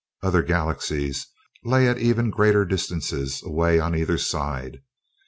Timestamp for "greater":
2.31-2.65